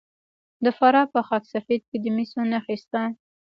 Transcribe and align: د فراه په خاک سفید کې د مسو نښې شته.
د 0.63 0.65
فراه 0.77 1.07
په 1.13 1.19
خاک 1.27 1.43
سفید 1.53 1.81
کې 1.89 1.97
د 2.03 2.05
مسو 2.15 2.41
نښې 2.51 2.75
شته. 2.81 3.01